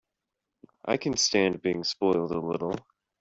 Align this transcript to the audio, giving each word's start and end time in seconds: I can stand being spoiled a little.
I 0.83 0.97
can 0.97 1.15
stand 1.15 1.61
being 1.61 1.83
spoiled 1.83 2.31
a 2.31 2.39
little. 2.39 2.73